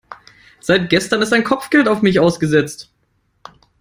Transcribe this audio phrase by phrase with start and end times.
[0.61, 2.89] Seit gestern ist ein Kopfgeld auf mich ausgesetzt.